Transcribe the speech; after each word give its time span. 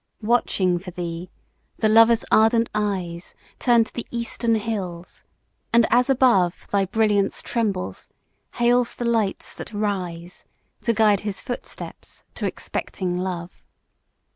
Watching 0.23 0.79
for 0.79 0.89
thee, 0.89 1.29
the 1.77 1.87
lover's 1.87 2.25
ardent 2.31 2.71
eyes 2.73 3.35
Turn 3.59 3.83
to 3.83 3.93
the 3.93 4.07
eastern 4.09 4.55
hills; 4.55 5.23
and 5.71 5.85
as 5.91 6.09
above 6.09 6.67
Thy 6.71 6.85
brilliance 6.85 7.43
trembles, 7.43 8.09
hails 8.53 8.95
the 8.95 9.05
lights 9.05 9.53
that 9.53 9.71
rise 9.73 10.43
To 10.81 10.93
guide 10.95 11.19
his 11.19 11.39
footsteps 11.39 12.23
to 12.33 12.47
expecting 12.47 13.15
love! 13.19 13.61